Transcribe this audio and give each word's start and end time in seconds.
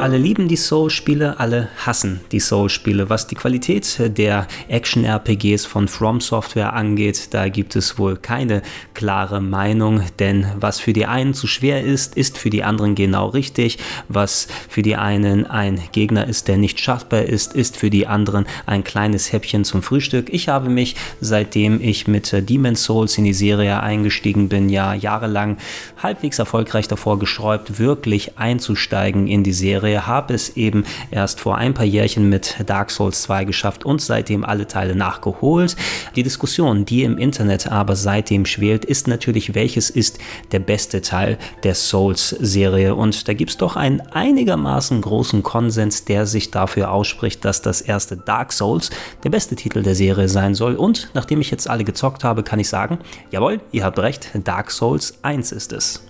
Alle 0.00 0.16
lieben 0.16 0.46
die 0.46 0.56
Soul-Spiele, 0.56 1.40
alle 1.40 1.68
hassen 1.84 2.20
die 2.30 2.38
Soul-Spiele. 2.38 3.10
Was 3.10 3.26
die 3.26 3.34
Qualität 3.34 3.98
der 4.16 4.46
Action-RPGs 4.68 5.66
von 5.66 5.88
From 5.88 6.20
Software 6.20 6.72
angeht, 6.72 7.34
da 7.34 7.48
gibt 7.48 7.74
es 7.74 7.98
wohl 7.98 8.16
keine 8.16 8.62
klare 8.94 9.40
Meinung, 9.40 10.02
denn 10.20 10.46
was 10.60 10.78
für 10.78 10.92
die 10.92 11.06
einen 11.06 11.34
zu 11.34 11.48
schwer 11.48 11.82
ist, 11.82 12.16
ist 12.16 12.38
für 12.38 12.48
die 12.48 12.62
anderen 12.62 12.94
genau 12.94 13.26
richtig. 13.26 13.78
Was 14.08 14.46
für 14.68 14.82
die 14.82 14.94
einen 14.94 15.46
ein 15.46 15.80
Gegner 15.90 16.28
ist, 16.28 16.46
der 16.46 16.58
nicht 16.58 16.78
schaffbar 16.78 17.22
ist, 17.22 17.54
ist 17.54 17.76
für 17.76 17.90
die 17.90 18.06
anderen 18.06 18.46
ein 18.66 18.84
kleines 18.84 19.32
Häppchen 19.32 19.64
zum 19.64 19.82
Frühstück. 19.82 20.28
Ich 20.32 20.48
habe 20.48 20.70
mich, 20.70 20.94
seitdem 21.20 21.80
ich 21.82 22.06
mit 22.06 22.32
Demon's 22.48 22.84
Souls 22.84 23.18
in 23.18 23.24
die 23.24 23.34
Serie 23.34 23.80
eingestiegen 23.80 24.48
bin, 24.48 24.68
ja 24.68 24.94
jahrelang 24.94 25.56
halbwegs 26.00 26.38
erfolgreich 26.38 26.86
davor 26.86 27.18
gesträubt, 27.18 27.80
wirklich 27.80 28.38
einzusteigen 28.38 29.26
in 29.26 29.42
die 29.42 29.52
Serie 29.52 29.87
Serie 29.88 30.06
habe 30.06 30.34
es 30.34 30.56
eben 30.56 30.84
erst 31.10 31.40
vor 31.40 31.56
ein 31.56 31.72
paar 31.72 31.86
Jährchen 31.86 32.28
mit 32.28 32.56
Dark 32.66 32.90
Souls 32.90 33.22
2 33.22 33.44
geschafft 33.44 33.86
und 33.86 34.02
seitdem 34.02 34.44
alle 34.44 34.66
Teile 34.66 34.94
nachgeholt. 34.94 35.76
Die 36.14 36.22
Diskussion, 36.22 36.84
die 36.84 37.04
im 37.04 37.16
Internet 37.16 37.68
aber 37.68 37.96
seitdem 37.96 38.44
schwelt, 38.44 38.84
ist 38.84 39.08
natürlich, 39.08 39.54
welches 39.54 39.88
ist 39.88 40.18
der 40.52 40.58
beste 40.58 41.00
Teil 41.00 41.38
der 41.62 41.74
Souls-Serie. 41.74 42.94
Und 42.94 43.28
da 43.28 43.32
gibt 43.32 43.50
es 43.52 43.56
doch 43.56 43.76
einen 43.76 44.02
einigermaßen 44.02 45.00
großen 45.00 45.42
Konsens, 45.42 46.04
der 46.04 46.26
sich 46.26 46.50
dafür 46.50 46.92
ausspricht, 46.92 47.46
dass 47.46 47.62
das 47.62 47.80
erste 47.80 48.18
Dark 48.18 48.52
Souls 48.52 48.90
der 49.24 49.30
beste 49.30 49.56
Titel 49.56 49.82
der 49.82 49.94
Serie 49.94 50.28
sein 50.28 50.54
soll. 50.54 50.76
Und 50.76 51.08
nachdem 51.14 51.40
ich 51.40 51.50
jetzt 51.50 51.68
alle 51.68 51.84
gezockt 51.84 52.24
habe, 52.24 52.42
kann 52.42 52.60
ich 52.60 52.68
sagen, 52.68 52.98
jawohl, 53.30 53.60
ihr 53.72 53.84
habt 53.84 53.98
recht, 53.98 54.28
Dark 54.44 54.70
Souls 54.70 55.14
1 55.22 55.52
ist 55.52 55.72
es. 55.72 56.02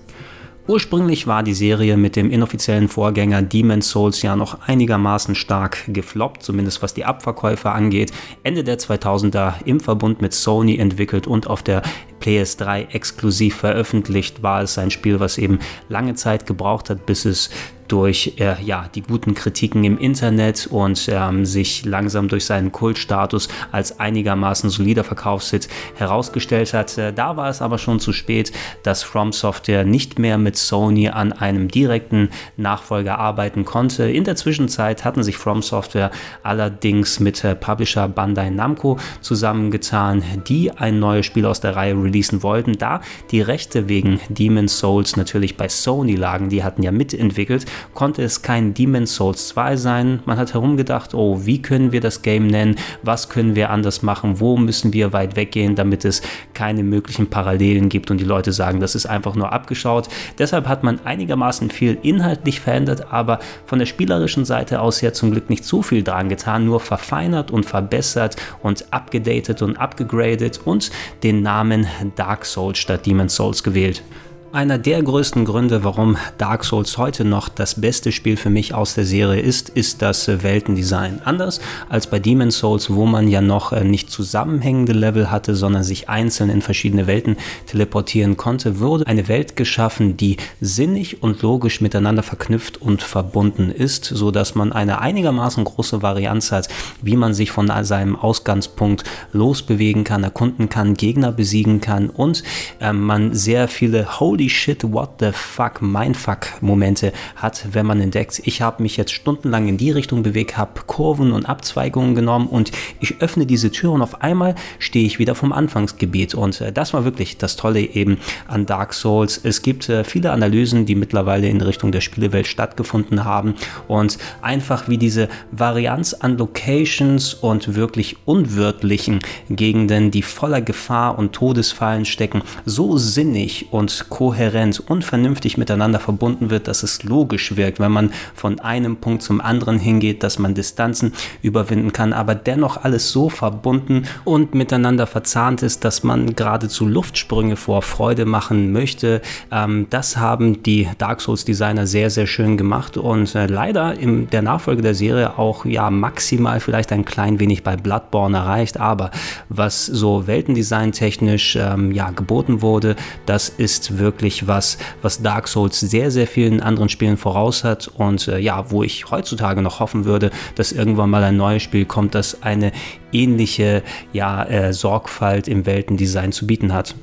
Ursprünglich 0.69 1.27
war 1.27 1.43
die 1.43 1.55
Serie 1.55 1.97
mit 1.97 2.15
dem 2.15 2.31
inoffiziellen 2.31 2.89
Vorgänger 2.89 3.41
Demon's 3.41 3.89
Souls 3.89 4.21
ja 4.21 4.37
noch 4.37 4.61
einigermaßen 4.69 5.35
stark 5.35 5.79
gefloppt, 5.89 6.43
zumindest 6.43 6.83
was 6.83 6.93
die 6.93 7.07
Abverkäufe 7.07 7.71
angeht. 7.71 8.13
Ende 8.43 8.63
der 8.65 8.79
2000er 8.79 9.55
im 9.65 9.81
Verbund 9.81 10.21
mit 10.21 10.35
Sony 10.35 10.77
entwickelt 10.77 11.27
und 11.27 11.47
auf 11.47 11.63
der 11.63 11.81
PS3 12.21 12.91
exklusiv 12.91 13.57
veröffentlicht, 13.57 14.43
war 14.43 14.61
es 14.61 14.77
ein 14.77 14.91
Spiel, 14.91 15.21
was 15.21 15.39
eben 15.39 15.59
lange 15.89 16.17
Zeit 16.17 16.45
gebraucht 16.45 16.91
hat, 16.91 17.07
bis 17.07 17.25
es 17.25 17.49
durch 17.89 18.35
äh, 18.39 18.63
ja, 18.63 18.89
die 18.95 19.03
guten 19.03 19.35
Kritiken 19.35 19.85
im 19.85 19.99
Internet 19.99 20.69
und 20.71 21.09
ähm, 21.11 21.45
sich 21.45 21.85
langsam 21.85 22.29
durch 22.29 22.45
seinen 22.45 22.73
Kultstatus 22.73 23.49
als 23.73 23.99
einigermaßen 23.99 24.71
solider 24.71 25.05
Verkaufshit 25.05 25.69
herausgestellt 25.97 26.75
hat. 26.75 26.97
Äh, 26.99 27.13
da 27.13 27.37
war 27.37 27.49
es 27.49 27.63
aber 27.63 27.79
schon 27.79 28.01
zu 28.01 28.13
spät, 28.13 28.53
dass 28.83 29.03
From 29.03 29.33
Software 29.33 29.85
nicht 29.85 30.19
mehr 30.19 30.39
mit 30.39 30.57
Sony 30.57 31.09
an 31.09 31.33
einem 31.33 31.69
direkten 31.69 32.29
Nachfolger 32.57 33.19
arbeiten 33.19 33.65
konnte. 33.65 34.11
In 34.11 34.25
der 34.25 34.37
Zwischenzeit 34.37 35.05
hatten 35.05 35.23
sich 35.23 35.37
From 35.37 35.63
Software 35.63 36.11
allerdings 36.43 37.21
mit 37.21 37.43
äh, 37.45 37.55
Publisher 37.55 38.09
Bandai 38.09 38.51
Namco 38.51 38.99
zusammengetan, 39.21 40.23
die 40.49 40.71
ein 40.71 40.99
neues 40.99 41.27
Spiel 41.27 41.47
aus 41.47 41.61
der 41.61 41.77
Reihe 41.77 41.95
releasen 41.95 42.43
wollten. 42.43 42.79
Da 42.79 43.01
die 43.31 43.41
Rechte 43.41 43.89
wegen 43.89 44.21
Demon's 44.29 44.79
Souls 44.79 45.17
natürlich 45.17 45.57
bei 45.57 45.69
Sony 45.69 46.15
lagen, 46.15 46.49
die 46.49 46.63
hatten 46.63 46.83
ja 46.83 46.93
mitentwickelt, 46.93 47.65
konnte 47.95 48.23
es 48.23 48.43
kein 48.43 48.75
Demon's 48.75 49.15
Souls 49.15 49.49
2 49.49 49.77
sein. 49.77 50.21
Man 50.25 50.39
hat 50.39 50.55
herumgedacht, 50.55 51.15
oh, 51.15 51.41
wie 51.45 51.63
können 51.63 51.93
wir 51.93 52.01
das 52.01 52.23
Game 52.23 52.47
nennen? 52.47 52.77
Was 53.03 53.29
können 53.29 53.55
wir 53.55 53.71
anders 53.71 54.03
machen? 54.03 54.41
Wo 54.41 54.57
müssen 54.57 54.93
wir 54.93 55.13
weit 55.13 55.37
weggehen, 55.37 55.75
damit 55.75 56.05
es 56.05 56.23
keine 56.55 56.83
möglichen 56.83 57.29
Parallelen 57.29 57.89
gibt 57.89 58.11
und 58.11 58.19
die 58.19 58.25
Leute 58.25 58.53
sagen, 58.53 58.81
das 58.81 58.95
ist 58.95 59.07
einfach 59.07 59.35
nur 59.35 59.53
abgeschaut. 59.53 60.09
Deshalb 60.39 60.69
hat 60.69 60.85
man 60.85 61.01
einigermaßen 61.05 61.71
viel 61.71 61.99
inhaltlich 62.03 62.61
verändert, 62.61 63.13
aber 63.13 63.39
von 63.67 63.79
der 63.79 63.87
spielerischen 63.87 64.45
Seite 64.45 64.81
aus 64.81 65.01
ja 65.01 65.13
zum 65.13 65.31
Glück 65.31 65.51
nicht 65.51 65.65
zu 65.65 65.83
viel 65.83 66.03
dran 66.03 66.29
getan, 66.29 66.65
nur 66.65 66.81
verfeinert 66.81 67.51
und 67.51 67.65
verbessert 67.65 68.37
und 68.63 68.93
abgedatet 68.93 69.63
und 69.63 69.77
abgegradet 69.77 70.61
und 70.65 70.91
den 71.23 71.43
Namen 71.43 71.87
Dark 72.17 72.45
Souls 72.45 72.79
statt 72.79 73.07
Demon's 73.07 73.35
Souls 73.35 73.63
gewählt. 73.63 74.03
Einer 74.51 74.79
der 74.79 75.03
größten 75.03 75.45
Gründe, 75.45 75.85
warum 75.85 76.17
Dark 76.39 76.65
Souls 76.65 76.97
heute 76.97 77.27
noch 77.27 77.51
das 77.51 77.83
beste 77.83 78.13
Spiel 78.13 78.39
für 78.39 78.49
mich 78.49 78.73
aus 78.73 78.95
der 78.95 79.05
Serie 79.05 79.43
ist, 79.43 79.69
ist 79.69 80.01
das 80.01 80.27
Weltendesign. 80.43 81.21
Anders 81.23 81.61
als 81.91 82.07
bei 82.07 82.19
Demon's 82.19 82.57
Souls, 82.57 82.89
wo 82.89 83.05
man 83.05 83.29
ja 83.29 83.43
noch 83.43 83.73
äh, 83.73 83.85
nicht 83.85 84.11
zusammenhängende 84.11 84.95
Level 84.95 85.31
hatte, 85.31 85.55
sondern 85.55 85.85
sich 85.85 86.09
einzeln 86.09 86.49
in 86.49 86.63
verschiedene 86.63 87.07
Welten 87.07 87.37
teleportieren 87.67 88.39
konnte, 88.39 88.81
wurde 88.81 89.07
eine 89.07 89.29
Welt 89.29 89.55
geschaffen, 89.55 90.17
die 90.17 90.39
sinnig 90.63 91.23
und 91.23 91.43
logisch 91.43 91.83
miteinander 91.83 92.23
verknüpft 92.23 92.81
und 92.81 93.03
verbunden 93.03 93.71
ist, 93.71 94.07
so 94.07 94.31
dass 94.31 94.55
man 94.55 94.73
eine 94.73 95.03
einigermaßen 95.03 95.63
große 95.63 96.01
Varianz 96.01 96.53
hat, 96.53 96.69
wie 97.03 97.17
man 97.17 97.35
sich 97.35 97.51
von 97.51 97.71
seinem 97.85 98.17
Ausgangspunkt 98.17 99.05
losbewegen 99.31 100.05
kann, 100.05 100.25
erkunden 100.25 100.71
kann, 100.71 100.95
Gegner 100.95 101.33
besiegen 101.33 101.83
kann 101.83 102.09
und 102.09 102.43
äh, 102.81 102.95
man 102.95 103.35
sehr 103.35 103.69
viele 103.69 104.19
Holy 104.19 104.38
holy 104.39 104.49
shit, 104.49 104.85
what 104.85 105.19
the 105.19 105.33
fuck, 105.33 105.83
mindfuck 105.83 106.63
Momente 106.63 107.13
hat, 107.35 107.67
wenn 107.73 107.87
man 107.87 108.01
entdeckt, 108.01 108.41
ich 108.45 108.63
habe 108.63 108.85
mich 108.85 108.97
jetzt 108.97 109.11
stundenlang 109.11 109.67
in 109.67 109.79
die 109.79 109.91
Richtung 109.91 110.23
bewegt, 110.23 110.57
habe 110.57 110.83
Kurven 110.87 111.33
und 111.33 111.47
Abzweigungen 111.47 112.15
genommen 112.15 112.47
und 112.47 112.71
ich 113.01 113.21
öffne 113.21 113.47
diese 113.47 113.73
Tür 113.73 113.91
und 113.91 114.01
auf 114.01 114.23
einmal 114.23 114.55
stehe 114.79 115.05
ich 115.05 115.19
wieder 115.19 115.35
vom 115.35 115.53
Anfangsgebiet 115.53 116.37
und 116.37 116.61
äh, 116.61 116.71
das 116.71 116.95
war 116.95 117.05
wirklich 117.05 117.37
das 117.37 117.57
Tolle 117.57 117.81
eben 117.81 118.19
an 118.47 118.65
Dark 118.65 118.95
Souls. 118.95 119.41
Es 119.43 119.63
gibt 119.63 119.89
äh, 119.89 120.05
viele 120.05 120.31
Analysen, 120.31 120.87
die 120.87 120.95
mittlerweile 120.95 121.49
in 121.49 121.61
Richtung 121.61 121.91
der 121.91 122.01
Spielewelt 122.01 122.47
stattgefunden 122.47 123.25
haben 123.25 123.57
und 123.89 124.19
einfach 124.41 124.89
wie 124.89 124.99
diese 124.99 125.29
Varianz 125.51 126.15
an 126.15 126.39
Locations 126.39 127.35
und 127.35 127.75
wirklich 127.75 128.19
unwirtlichen 128.25 129.19
Gegenden, 129.51 130.13
die 130.13 130.23
voller 130.23 130.61
Gefahr 130.61 131.19
und 131.19 131.33
Todesfallen 131.33 132.05
stecken, 132.05 132.43
so 132.65 132.99
sinnig 132.99 133.67
und 133.73 134.09
kohärent 134.09 134.28
kohärent 134.29 134.81
und 134.81 135.07
vernünftig 135.07 135.57
miteinander 135.57 135.99
verbunden 136.01 136.51
wird, 136.51 136.69
dass 136.69 136.83
es 136.83 137.03
logisch 137.03 137.57
wirkt, 137.57 137.81
wenn 137.81 137.93
man 137.93 138.11
von 138.35 138.61
einem 138.61 138.97
Punkt 138.97 139.23
zum 139.23 139.41
anderen 139.41 139.79
hingeht, 139.79 140.23
dass 140.23 140.39
man 140.39 140.55
Distanzen 140.55 141.15
überwinden 141.41 141.95
kann, 141.95 142.13
aber 142.13 142.35
dennoch 142.35 142.85
alles 142.85 143.11
so 143.11 143.31
verbunden 143.31 144.03
und 144.27 144.55
miteinander 144.55 145.07
verzahnt 145.07 145.63
ist, 145.63 145.83
dass 145.83 146.05
man 146.05 146.37
geradezu 146.37 146.87
Luftsprünge 146.87 147.57
vor 147.57 147.81
Freude 147.81 148.27
machen 148.27 148.71
möchte. 148.71 149.23
Ähm, 149.51 149.87
das 149.89 150.19
haben 150.19 150.63
die 150.63 150.87
Dark 150.99 151.23
Souls 151.23 151.47
Designer 151.47 151.87
sehr, 151.87 152.11
sehr 152.11 152.27
schön 152.27 152.59
gemacht 152.59 152.99
und 152.99 153.35
äh, 153.35 153.47
leider 153.47 153.99
in 153.99 154.29
der 154.29 154.43
Nachfolge 154.43 154.83
der 154.83 154.95
Serie 154.95 155.39
auch 155.39 155.65
ja 155.65 155.89
maximal 155.89 156.61
vielleicht 156.61 156.93
ein 156.93 157.07
klein 157.07 157.41
wenig 157.41 157.63
bei 157.63 157.77
Bloodborne 157.77 158.37
erreicht, 158.37 158.79
aber 158.79 159.11
was 159.49 159.87
so 159.87 160.27
Weltendesign 160.27 160.93
technisch 160.93 161.57
ähm, 161.57 161.93
ja 161.93 162.11
geboten 162.11 162.61
wurde, 162.61 162.95
das 163.25 163.49
ist 163.49 163.97
wirklich 163.97 164.18
wirklich 164.19 164.49
was, 164.49 164.79
was 165.01 165.23
Dark 165.23 165.47
Souls 165.47 165.79
sehr, 165.79 166.11
sehr 166.11 166.27
vielen 166.27 166.61
anderen 166.61 166.89
Spielen 166.89 167.17
voraus 167.17 167.63
hat 167.63 167.87
und 167.87 168.27
äh, 168.27 168.39
ja, 168.39 168.71
wo 168.71 168.83
ich 168.83 169.11
heutzutage 169.13 169.63
noch 169.63 169.79
hoffen 169.79 170.05
würde, 170.05 170.33
dass 170.57 170.73
irgendwann 170.73 171.09
mal 171.09 171.23
ein 171.23 171.37
neues 171.37 171.63
Spiel 171.63 171.85
kommt, 171.85 172.17
das 172.17 172.43
eine 172.43 172.73
ähnliche 173.13 173.83
ja, 174.13 174.43
äh, 174.45 174.73
Sorgfalt 174.73 175.47
im 175.47 175.67
Weltendesign 175.67 176.33
zu 176.33 176.49
bieten 176.49 176.75
hat. 176.75 176.97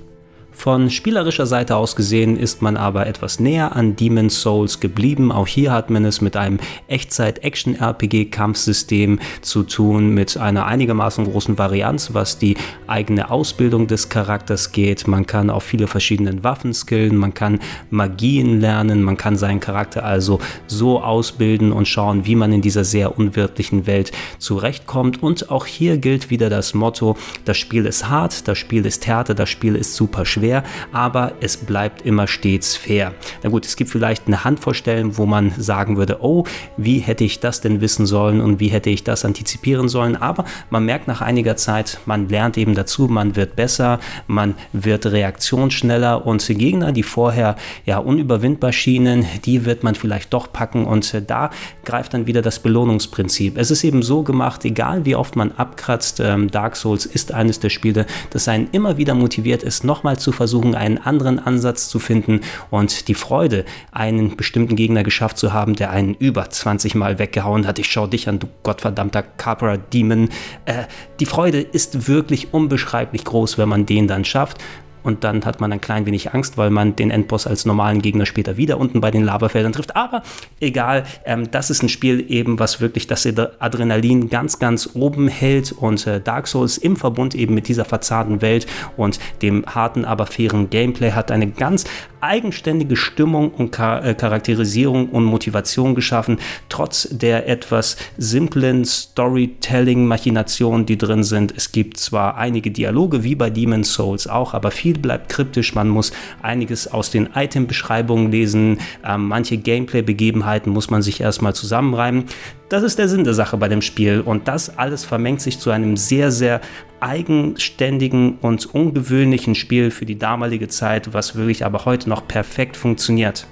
Von 0.56 0.90
spielerischer 0.90 1.46
Seite 1.46 1.76
aus 1.76 1.96
gesehen 1.96 2.36
ist 2.38 2.64
man 2.64 2.78
aber 2.78 3.06
etwas 3.06 3.40
näher 3.40 3.76
an 3.76 3.96
Demon's 3.96 4.42
Souls 4.42 4.80
geblieben. 4.80 5.32
Auch 5.32 5.46
hier 5.48 5.72
hat 5.72 5.92
man 5.92 6.06
es 6.06 6.22
mit 6.22 6.36
einem 6.38 6.60
Echtzeit-Action-RPG-Kampfsystem 6.88 9.20
zu 9.42 9.62
tun, 9.64 10.16
mit 10.16 10.38
einer 10.38 10.66
einigermaßen 10.66 11.26
großen 11.26 11.60
Varianz, 11.60 12.14
was 12.14 12.40
die 12.40 12.58
eigene 12.88 13.30
Ausbildung 13.30 13.86
des 13.86 14.10
Charakters 14.10 14.72
geht. 14.72 15.08
Man 15.08 15.28
kann 15.28 15.52
auf 15.52 15.64
viele 15.64 15.86
verschiedene 15.88 16.44
Waffen 16.44 16.74
skillen, 16.74 17.16
man 17.18 17.36
kann 17.36 17.60
Magien 17.92 18.60
lernen, 18.60 19.04
man 19.04 19.18
kann 19.18 19.36
seinen 19.36 19.60
Charakter 19.60 20.04
also 20.04 20.40
so 20.66 21.04
ausbilden 21.04 21.72
und 21.74 21.88
schauen, 21.88 22.26
wie 22.26 22.36
man 22.36 22.52
in 22.54 22.62
dieser 22.62 22.86
sehr 22.86 23.20
unwirtlichen 23.20 23.86
Welt 23.86 24.12
zurechtkommt. 24.40 25.22
Und 25.22 25.52
auch 25.52 25.68
hier 25.68 25.98
gilt 25.98 26.32
wieder 26.32 26.50
das 26.50 26.74
Motto, 26.74 27.18
das 27.44 27.58
Spiel 27.58 27.86
ist 27.86 28.10
hart, 28.10 28.48
das 28.48 28.58
Spiel 28.58 28.86
ist 28.86 29.06
härter, 29.06 29.36
das 29.36 29.50
Spiel 29.50 29.76
ist 29.76 29.96
super 29.96 30.26
schwer 30.26 30.45
schwer, 30.46 30.64
aber 30.92 31.34
es 31.42 31.58
bleibt 31.58 32.04
immer 32.04 32.28
stets 32.28 32.76
fair. 32.76 33.14
Na 33.42 33.50
gut, 33.50 33.66
es 33.66 33.76
gibt 33.76 33.90
vielleicht 33.90 34.28
eine 34.28 34.44
Handvoll 34.44 34.76
Stellen, 34.76 35.18
wo 35.18 35.26
man 35.26 35.52
sagen 35.58 35.98
würde, 35.98 36.18
oh, 36.22 36.44
wie 36.78 37.00
hätte 37.00 37.24
ich 37.24 37.40
das 37.40 37.62
denn 37.62 37.82
wissen 37.82 38.06
sollen 38.06 38.42
und 38.42 38.60
wie 38.60 38.68
hätte 38.68 38.92
ich 38.92 39.04
das 39.04 39.26
antizipieren 39.26 39.90
sollen, 39.90 40.16
aber 40.16 40.46
man 40.70 40.86
merkt 40.86 41.08
nach 41.08 41.22
einiger 41.22 41.56
Zeit, 41.56 42.00
man 42.06 42.30
lernt 42.30 42.58
eben 42.58 42.76
dazu, 42.76 43.08
man 43.08 43.36
wird 43.36 43.56
besser, 43.56 44.00
man 44.28 44.54
wird 44.72 45.08
reaktionsschneller 45.08 46.26
und 46.26 46.46
Gegner, 46.46 46.92
die 46.92 47.04
vorher 47.04 47.56
ja 47.86 47.98
unüberwindbar 47.98 48.72
schienen, 48.72 49.26
die 49.46 49.66
wird 49.66 49.84
man 49.84 49.96
vielleicht 49.96 50.32
doch 50.34 50.52
packen 50.54 50.86
und 50.86 51.24
da 51.28 51.50
greift 51.86 52.14
dann 52.14 52.28
wieder 52.28 52.42
das 52.42 52.60
Belohnungsprinzip. 52.60 53.58
Es 53.58 53.72
ist 53.72 53.84
eben 53.84 54.04
so 54.04 54.22
gemacht, 54.22 54.64
egal 54.64 55.06
wie 55.06 55.16
oft 55.16 55.36
man 55.36 55.52
abkratzt, 55.54 56.20
ähm, 56.20 56.52
Dark 56.52 56.76
Souls 56.76 57.06
ist 57.06 57.34
eines 57.34 57.60
der 57.60 57.70
Spiele, 57.70 58.06
das 58.30 58.48
einen 58.48 58.68
immer 58.72 58.98
wieder 58.98 59.16
motiviert 59.16 59.64
ist, 59.64 59.84
nochmal 59.84 60.20
zu 60.20 60.35
versuchen, 60.36 60.76
einen 60.76 60.98
anderen 60.98 61.40
Ansatz 61.40 61.90
zu 61.90 62.00
finden 62.00 62.42
und 62.70 63.08
die 63.08 63.16
Freude, 63.16 63.66
einen 63.92 64.36
bestimmten 64.38 64.76
Gegner 64.76 65.04
geschafft 65.04 65.38
zu 65.38 65.54
haben, 65.54 65.76
der 65.76 65.90
einen 65.90 66.14
über 66.14 66.50
20 66.50 66.96
Mal 66.96 67.20
weggehauen 67.20 67.66
hat. 67.68 67.80
Ich 67.80 67.92
schau 67.92 68.08
dich 68.08 68.30
an, 68.30 68.40
du 68.40 68.48
gottverdammter 68.64 69.24
Capra 69.24 69.78
Demon. 69.78 70.30
Äh, 70.66 70.84
die 71.20 71.26
Freude 71.26 71.62
ist 71.62 72.08
wirklich 72.08 72.54
unbeschreiblich 72.54 73.24
groß, 73.24 73.58
wenn 73.58 73.70
man 73.70 73.86
den 73.86 74.08
dann 74.08 74.26
schafft 74.26 74.60
und 75.06 75.24
dann 75.24 75.46
hat 75.46 75.62
man 75.62 75.72
ein 75.72 75.82
klein 75.82 76.06
wenig 76.06 76.34
Angst, 76.34 76.58
weil 76.58 76.72
man 76.72 76.96
den 76.96 77.12
Endboss 77.12 77.46
als 77.46 77.66
normalen 77.66 78.02
Gegner 78.02 78.26
später 78.26 78.58
wieder 78.58 78.80
unten 78.80 79.02
bei 79.02 79.12
den 79.12 79.24
Lavafeldern 79.24 79.72
trifft. 79.72 79.96
Aber 79.96 80.24
egal, 80.60 81.04
ähm, 81.26 81.50
das 81.52 81.70
ist 81.70 81.84
ein 81.84 81.90
Spiel 81.90 82.26
eben, 82.28 82.60
was 82.60 82.82
wirklich 82.82 83.08
das 83.08 83.26
Adrenalin 83.26 84.30
ganz, 84.30 84.60
ganz 84.60 84.90
oben 84.96 85.28
hält 85.28 85.72
und 85.72 86.08
äh, 86.08 86.20
Dark 86.20 86.48
Souls 86.48 86.78
im 86.78 86.96
Verbund 86.96 87.36
eben 87.36 87.54
mit 87.54 87.68
dieser 87.68 87.86
verzahnden 87.86 88.42
Welt 88.42 88.66
und 88.98 89.20
dem 89.42 89.66
harten, 89.68 90.06
aber 90.06 90.26
fairen 90.26 90.70
Gameplay 90.70 91.12
hat 91.12 91.32
eine 91.32 91.48
ganz 91.48 91.86
eigenständige 92.26 92.96
Stimmung 92.96 93.52
und 93.52 93.76
Char 93.76 94.04
äh, 94.04 94.16
Charakterisierung 94.16 95.10
und 95.10 95.26
Motivation 95.26 95.96
geschaffen, 95.96 96.40
trotz 96.70 97.08
der 97.12 97.48
etwas 97.48 97.98
simplen 98.18 98.86
Storytelling-Machinationen, 98.86 100.86
die 100.86 100.98
drin 100.98 101.24
sind. 101.24 101.54
Es 101.56 101.72
gibt 101.72 101.98
zwar 101.98 102.38
einige 102.38 102.72
Dialoge 102.72 103.24
wie 103.24 103.36
bei 103.36 103.50
Demon's 103.50 103.94
Souls 103.94 104.28
auch, 104.28 104.54
aber 104.54 104.72
viel 104.72 104.95
bleibt 105.02 105.30
kryptisch. 105.30 105.76
Man 105.76 105.90
muss 105.90 106.12
einiges 106.42 106.88
aus 106.88 107.12
den 107.12 107.30
Item-Beschreibungen 107.36 108.32
lesen. 108.32 108.80
Ähm, 109.06 109.28
manche 109.28 109.58
Gameplay-Begebenheiten 109.58 110.72
muss 110.72 110.90
man 110.90 111.02
sich 111.02 111.22
erstmal 111.22 111.54
zusammenreimen. 111.54 112.26
Das 112.70 112.84
ist 112.84 112.98
der 112.98 113.08
Sinn 113.08 113.24
der 113.24 113.34
Sache 113.34 113.58
bei 113.58 113.68
dem 113.68 113.82
Spiel 113.82 114.22
und 114.22 114.48
das 114.48 114.78
alles 114.78 115.06
vermengt 115.06 115.42
sich 115.42 115.60
zu 115.60 115.70
einem 115.70 115.98
sehr, 115.98 116.32
sehr 116.32 116.62
eigenständigen 117.00 118.40
und 118.42 118.74
ungewöhnlichen 118.74 119.54
Spiel 119.54 119.92
für 119.92 120.06
die 120.06 120.18
damalige 120.18 120.68
Zeit, 120.68 121.14
was 121.14 121.36
wirklich 121.36 121.66
aber 121.66 121.86
heute 121.86 122.10
noch 122.10 122.28
perfekt 122.28 122.76
funktioniert. 122.76 123.48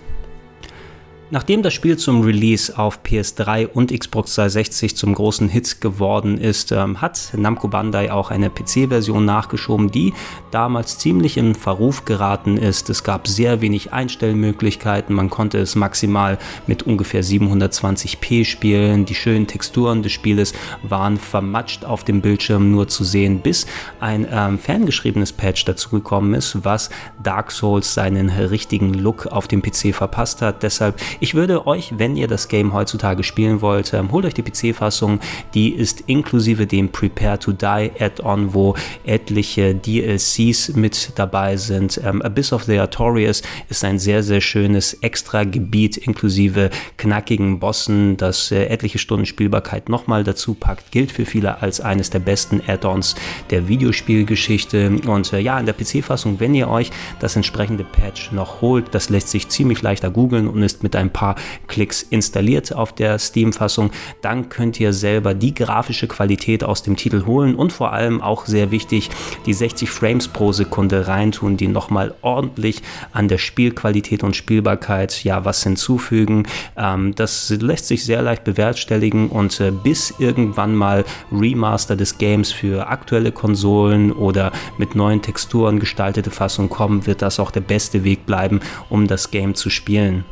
Nachdem 1.33 1.63
das 1.63 1.74
Spiel 1.74 1.97
zum 1.97 2.21
Release 2.21 2.77
auf 2.77 3.00
PS3 3.03 3.65
und 3.65 3.91
Xbox 3.91 4.35
360 4.35 4.95
zum 4.95 5.15
großen 5.15 5.50
Hit 5.50 5.81
geworden 5.81 6.38
ist, 6.38 6.71
ähm, 6.71 7.01
hat 7.01 7.33
Namco 7.35 7.68
Bandai 7.68 8.12
auch 8.12 8.30
eine 8.30 8.51
PC-Version 8.51 9.25
nachgeschoben, 9.25 9.89
die 9.89 10.13
damals 10.51 11.00
ziemlich 11.00 11.38
in 11.38 11.56
Verruf 11.56 12.06
geraten 12.06 12.57
ist. 12.57 12.91
Es 12.91 13.03
gab 13.03 13.27
sehr 13.27 13.62
wenig 13.62 13.91
Einstellmöglichkeiten, 13.91 15.15
man 15.15 15.31
konnte 15.31 15.57
es 15.57 15.74
maximal 15.74 16.38
mit 16.68 16.83
ungefähr 16.83 17.24
720p 17.24 18.45
spielen. 18.45 19.06
Die 19.06 19.15
schönen 19.15 19.47
Texturen 19.47 20.03
des 20.03 20.12
Spieles 20.12 20.53
waren 20.83 21.18
vermatscht 21.18 21.83
auf 21.83 22.03
dem 22.03 22.21
Bildschirm 22.21 22.69
nur 22.69 22.89
zu 22.89 23.03
sehen, 23.03 23.39
bis 23.39 23.65
ein 24.00 24.27
ähm, 24.31 24.59
ferngeschriebenes 24.59 25.31
Patch 25.33 25.65
dazugekommen 25.65 26.35
ist, 26.35 26.63
was 26.63 26.91
Dark 27.24 27.51
Souls 27.51 27.95
seinen 27.95 28.30
richtigen 28.30 28.94
Look 28.94 29.25
auf 29.25 29.47
dem 29.47 29.63
PC 29.63 29.95
verpasst 29.95 30.44
hat. 30.44 30.62
Deshalb 30.62 31.01
ich 31.24 31.36
würde 31.36 31.68
euch, 31.68 31.94
wenn 31.98 32.18
ihr 32.18 32.28
das 32.28 32.50
Game 32.50 32.74
heutzutage 32.74 33.24
spielen 33.24 33.62
wollt, 33.62 33.94
ähm, 33.94 34.12
holt 34.12 34.25
euch 34.25 34.34
die 34.34 34.42
PC-Fassung. 34.42 35.22
Die 35.54 35.70
ist 35.70 36.02
inklusive 36.08 36.68
dem 36.68 36.90
Prepare 36.90 37.40
to 37.40 37.54
Die 37.54 37.92
Add-on, 37.98 38.54
wo 38.54 38.75
etliche 39.06 39.74
DLCs 39.74 40.75
mit 40.75 41.14
dabei 41.16 41.56
sind. 41.56 41.98
Ähm, 42.04 42.22
Abyss 42.22 42.52
of 42.52 42.66
the 42.66 42.78
Artorias 42.78 43.42
ist 43.70 43.86
ein 43.86 44.00
sehr, 44.00 44.22
sehr 44.22 44.42
schönes 44.42 44.96
extra 44.96 45.46
Gebiet 45.46 45.96
inklusive 45.96 46.70
knackigen 46.98 47.58
Bossen, 47.58 48.18
das 48.18 48.52
äh, 48.52 48.66
etliche 48.66 49.00
Stunden 49.00 49.26
Spielbarkeit 49.26 49.88
nochmal 49.88 50.26
dazu 50.26 50.56
packt. 50.56 50.92
Gilt 50.92 51.14
für 51.14 51.26
viele 51.26 51.62
als 51.62 51.80
eines 51.80 52.10
der 52.10 52.19
besten 52.19 52.62
Add-ons 52.68 53.16
der 53.50 53.69
Videospielgeschichte. 53.69 55.00
Und 55.08 55.31
äh, 55.31 55.40
ja, 55.40 55.58
in 55.58 55.68
der 55.68 55.74
PC-Fassung, 55.74 56.42
wenn 56.42 56.54
ihr 56.54 56.68
euch 56.68 56.92
das 57.22 57.38
entsprechende 57.38 57.86
Patch 57.86 58.34
noch 58.34 58.60
holt, 58.60 58.88
das 58.92 59.08
lässt 59.08 59.30
sich 59.30 59.48
ziemlich 59.48 59.81
leichter 59.81 60.12
googeln 60.12 60.50
und 60.50 60.62
ist 60.62 60.84
mit 60.84 60.98
einem 60.98 61.12
paar 61.13 61.36
Klicks 61.68 62.01
installiert 62.01 62.75
auf 62.75 62.94
der 62.94 63.19
Steam-Fassung. 63.19 63.92
Dann 64.21 64.50
könnt 64.50 64.80
ihr 64.80 64.92
selber 64.92 65.33
die 65.33 65.54
grafische 65.54 66.07
Qualität 66.07 66.63
aus 66.63 66.83
dem 66.83 66.98
Titel 66.98 67.25
holen 67.25 67.56
und 67.56 67.71
vor 67.71 67.94
allem 67.94 68.21
auch 68.21 68.45
sehr 68.45 68.71
wichtig, 68.71 69.10
die 69.45 69.54
60 69.54 69.89
Frames 69.89 70.27
pro 70.27 70.51
Sekunde 70.51 71.07
reintun, 71.07 71.57
die 71.57 71.68
nochmal 71.68 72.13
ordentlich 72.21 72.81
an 73.12 73.27
der 73.27 73.38
Spielqualität 73.38 74.24
und 74.24 74.36
Spielbarkeit 74.36 75.24
ja 75.24 75.45
was 75.45 75.63
hinzufügen. 75.63 76.48
Ähm, 76.75 77.16
das 77.16 77.50
lässt 77.50 77.88
sich 77.88 78.04
sehr 78.04 78.21
leicht 78.21 78.44
bewerkstelligen 78.44 79.30
und 79.30 79.59
äh, 79.59 79.71
bis 79.71 80.13
irgendwann 80.19 80.75
mal 80.75 81.06
Remaster 81.31 81.95
des 81.95 82.18
Games 82.18 82.51
für 82.51 82.88
aktuelle 82.88 83.31
Konsolen 83.31 84.12
oder 84.12 84.51
mit 84.77 84.95
neuen 84.95 85.21
Texturen 85.21 85.80
gestaltete 85.80 86.31
Fassung 86.31 86.69
kommen, 86.69 87.06
wird 87.06 87.21
das 87.21 87.39
auch 87.39 87.51
der 87.51 87.62
beste 87.62 88.04
Weg 88.04 88.25
bleiben, 88.25 88.59
um 88.89 89.07
das 89.07 89.31
Game 89.31 89.56
zu 89.56 89.69
spielen. 89.69 90.25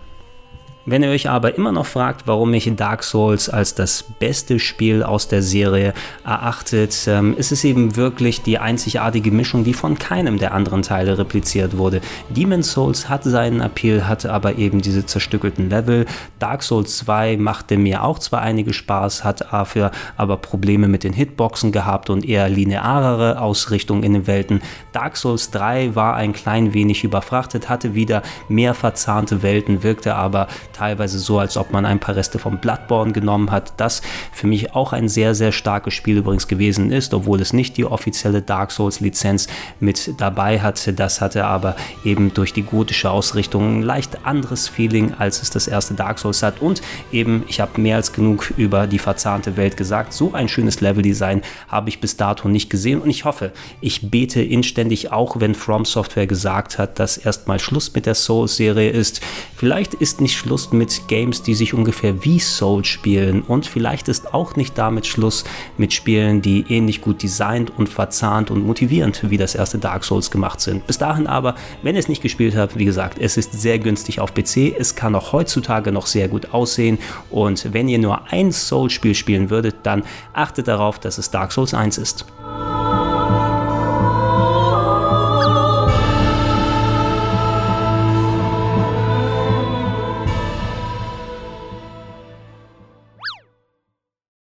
Wenn 0.83 1.03
ihr 1.03 1.09
euch 1.09 1.29
aber 1.29 1.55
immer 1.55 1.71
noch 1.71 1.85
fragt, 1.85 2.25
warum 2.25 2.51
ich 2.55 2.71
Dark 2.75 3.03
Souls 3.03 3.49
als 3.49 3.75
das 3.75 4.01
beste 4.01 4.57
Spiel 4.57 5.03
aus 5.03 5.27
der 5.27 5.43
Serie 5.43 5.93
erachtet, 6.25 7.05
ähm, 7.07 7.37
ist 7.37 7.51
es 7.51 7.63
eben 7.63 7.95
wirklich 7.95 8.41
die 8.41 8.57
einzigartige 8.57 9.29
Mischung, 9.29 9.63
die 9.63 9.75
von 9.75 9.99
keinem 9.99 10.39
der 10.39 10.55
anderen 10.55 10.81
Teile 10.81 11.19
repliziert 11.19 11.77
wurde. 11.77 12.01
Demon's 12.29 12.71
Souls 12.71 13.09
hat 13.09 13.23
seinen 13.25 13.61
Appeal, 13.61 14.07
hatte 14.07 14.33
aber 14.33 14.57
eben 14.57 14.81
diese 14.81 15.05
zerstückelten 15.05 15.69
Level. 15.69 16.07
Dark 16.39 16.63
Souls 16.63 16.97
2 16.97 17.37
machte 17.37 17.77
mir 17.77 18.03
auch 18.03 18.17
zwar 18.17 18.41
einige 18.41 18.73
Spaß, 18.73 19.23
hat 19.23 19.41
dafür 19.51 19.91
aber 20.17 20.37
Probleme 20.37 20.87
mit 20.87 21.03
den 21.03 21.13
Hitboxen 21.13 21.71
gehabt 21.71 22.09
und 22.09 22.27
eher 22.27 22.49
linearere 22.49 23.39
Ausrichtung 23.39 24.01
in 24.01 24.13
den 24.13 24.25
Welten. 24.25 24.61
Dark 24.93 25.15
Souls 25.15 25.51
3 25.51 25.93
war 25.93 26.15
ein 26.15 26.33
klein 26.33 26.73
wenig 26.73 27.03
überfrachtet, 27.03 27.69
hatte 27.69 27.93
wieder 27.93 28.23
mehr 28.49 28.73
verzahnte 28.73 29.43
Welten, 29.43 29.83
wirkte 29.83 30.15
aber 30.15 30.47
teilweise 30.81 31.19
so, 31.19 31.37
als 31.37 31.57
ob 31.57 31.71
man 31.71 31.85
ein 31.85 31.99
paar 31.99 32.15
Reste 32.15 32.39
vom 32.39 32.57
Bloodborne 32.57 33.11
genommen 33.11 33.51
hat. 33.51 33.73
Das 33.77 34.01
für 34.31 34.47
mich 34.47 34.73
auch 34.73 34.93
ein 34.93 35.09
sehr, 35.09 35.35
sehr 35.35 35.51
starkes 35.51 35.93
Spiel 35.93 36.17
übrigens 36.17 36.47
gewesen 36.47 36.91
ist, 36.91 37.13
obwohl 37.13 37.39
es 37.39 37.53
nicht 37.53 37.77
die 37.77 37.85
offizielle 37.85 38.41
Dark 38.41 38.71
Souls 38.71 38.99
Lizenz 38.99 39.47
mit 39.79 40.19
dabei 40.19 40.59
hatte. 40.59 40.93
Das 40.93 41.21
hatte 41.21 41.45
aber 41.45 41.75
eben 42.03 42.33
durch 42.33 42.51
die 42.51 42.63
gotische 42.63 43.11
Ausrichtung 43.11 43.77
ein 43.77 43.81
leicht 43.83 44.25
anderes 44.25 44.67
Feeling, 44.67 45.13
als 45.19 45.43
es 45.43 45.51
das 45.51 45.67
erste 45.67 45.93
Dark 45.93 46.17
Souls 46.17 46.41
hat. 46.41 46.63
Und 46.63 46.81
eben, 47.11 47.43
ich 47.47 47.61
habe 47.61 47.79
mehr 47.79 47.97
als 47.97 48.11
genug 48.11 48.51
über 48.57 48.87
die 48.87 48.97
verzahnte 48.97 49.57
Welt 49.57 49.77
gesagt. 49.77 50.13
So 50.13 50.33
ein 50.33 50.47
schönes 50.47 50.81
Leveldesign 50.81 51.43
habe 51.67 51.89
ich 51.89 52.01
bis 52.01 52.17
dato 52.17 52.49
nicht 52.49 52.71
gesehen 52.71 53.01
und 53.01 53.11
ich 53.11 53.23
hoffe, 53.23 53.51
ich 53.81 54.09
bete 54.09 54.41
inständig, 54.41 55.11
auch 55.11 55.39
wenn 55.39 55.53
From 55.53 55.85
Software 55.85 56.25
gesagt 56.25 56.79
hat, 56.79 56.97
dass 56.97 57.17
erstmal 57.17 57.59
Schluss 57.59 57.93
mit 57.93 58.07
der 58.07 58.15
Souls-Serie 58.15 58.89
ist. 58.89 59.21
Vielleicht 59.55 59.93
ist 59.93 60.21
nicht 60.21 60.35
Schluss 60.35 60.60
Schluss 60.61 60.73
mit 60.73 61.07
Games, 61.07 61.41
die 61.41 61.55
sich 61.55 61.73
ungefähr 61.73 62.23
wie 62.23 62.39
Soul 62.39 62.85
spielen 62.85 63.41
und 63.41 63.65
vielleicht 63.65 64.07
ist 64.07 64.33
auch 64.33 64.55
nicht 64.55 64.77
damit 64.77 65.07
Schluss 65.07 65.43
mit 65.77 65.93
Spielen, 65.93 66.41
die 66.41 66.65
ähnlich 66.69 67.01
gut 67.01 67.23
designt 67.23 67.71
und 67.77 67.89
verzahnt 67.89 68.51
und 68.51 68.65
motivierend 68.65 69.29
wie 69.29 69.37
das 69.37 69.55
erste 69.55 69.79
Dark 69.79 70.03
Souls 70.03 70.29
gemacht 70.29 70.61
sind. 70.61 70.85
Bis 70.85 70.97
dahin 70.97 71.25
aber, 71.25 71.55
wenn 71.81 71.95
ihr 71.95 71.99
es 71.99 72.09
nicht 72.09 72.21
gespielt 72.21 72.55
habt, 72.55 72.77
wie 72.77 72.85
gesagt, 72.85 73.17
es 73.19 73.37
ist 73.37 73.53
sehr 73.53 73.79
günstig 73.79 74.19
auf 74.19 74.33
PC, 74.33 74.75
es 74.77 74.95
kann 74.95 75.15
auch 75.15 75.31
heutzutage 75.33 75.91
noch 75.91 76.05
sehr 76.05 76.27
gut 76.27 76.53
aussehen 76.53 76.99
und 77.29 77.73
wenn 77.73 77.87
ihr 77.87 77.99
nur 77.99 78.31
ein 78.31 78.51
Soul-Spiel 78.51 79.15
spielen 79.15 79.49
würdet, 79.49 79.77
dann 79.83 80.03
achtet 80.33 80.67
darauf, 80.67 80.99
dass 80.99 81.17
es 81.17 81.31
Dark 81.31 81.51
Souls 81.51 81.73
1 81.73 81.97
ist. 81.97 82.25